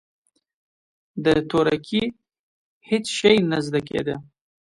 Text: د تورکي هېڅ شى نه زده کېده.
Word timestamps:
د 1.23 1.27
تورکي 1.49 2.03
هېڅ 2.89 3.05
شى 3.17 3.33
نه 3.51 3.59
زده 3.65 3.81
کېده. 3.87 4.15